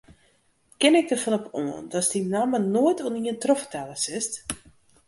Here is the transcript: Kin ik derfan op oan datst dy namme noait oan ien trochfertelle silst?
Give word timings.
Kin 0.79 0.93
ik 0.99 1.09
derfan 1.09 1.37
op 1.39 1.45
oan 1.63 1.83
datst 1.93 2.11
dy 2.13 2.21
namme 2.33 2.59
noait 2.73 2.99
oan 3.05 3.17
ien 3.29 3.41
trochfertelle 3.43 3.95
silst? 4.03 4.33